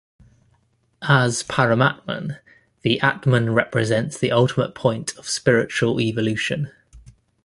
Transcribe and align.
As 1.07 1.43
Paramatman, 1.43 2.39
the 2.81 2.99
atman 3.01 3.53
represents 3.53 4.17
the 4.17 4.31
ultimate 4.31 4.73
point 4.73 5.15
of 5.15 5.29
spiritual 5.29 6.01
evolution. 6.01 6.71